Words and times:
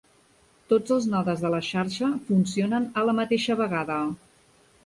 Tots 0.71 0.93
els 0.95 1.05
nodes 1.11 1.43
de 1.43 1.51
la 1.55 1.59
xarxa 1.69 2.09
funcionen 2.31 2.91
a 3.03 3.07
la 3.11 3.17
mateixa 3.23 3.59
vegada. 3.65 4.01